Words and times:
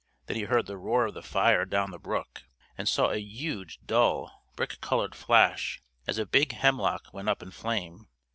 Then 0.25 0.35
he 0.35 0.45
heard 0.45 0.65
the 0.65 0.79
roar 0.79 1.05
of 1.05 1.13
the 1.13 1.21
fire 1.21 1.63
down 1.63 1.91
the 1.91 1.99
brook, 1.99 2.45
and 2.75 2.89
saw 2.89 3.11
a 3.11 3.19
huge 3.19 3.79
dull, 3.85 4.31
brick 4.55 4.81
colored 4.81 5.13
flash 5.13 5.79
as 6.07 6.17
a 6.17 6.25
big 6.25 6.53
hemlock 6.53 7.13
went 7.13 7.29
up 7.29 7.43
in 7.43 7.51
flame. 7.51 8.07